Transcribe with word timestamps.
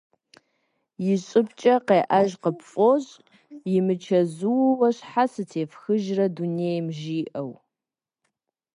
И 1.11 1.13
щӏыбкӏэ 1.23 1.75
къеӏэж 1.87 2.31
къыпфӏощӏ 2.41 3.13
«имычэзууэ 3.77 4.89
щхьэ 4.97 5.25
сытефхыжрэ 5.31 6.25
дунейм?» 6.35 6.85
жиӏэу. 6.97 7.51